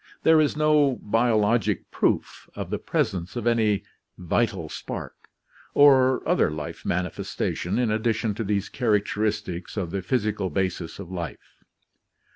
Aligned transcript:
There 0.23 0.41
is 0.41 0.57
no 0.57 0.97
biologic 1.03 1.91
proof 1.91 2.49
of 2.55 2.71
the 2.71 2.79
presence 2.79 3.35
of 3.35 3.45
any 3.45 3.83
"vital 4.17 4.67
spark" 4.67 5.13
or 5.75 6.27
other 6.27 6.49
life 6.49 6.83
manifestation 6.83 7.77
in 7.77 7.91
addition 7.91 8.33
to 8.33 8.43
these 8.43 8.67
char 8.67 8.99
acteristics 8.99 9.77
of 9.77 9.91
the 9.91 10.01
physical 10.01 10.49
basis 10.49 10.97
of 10.97 11.11
life. 11.11 11.53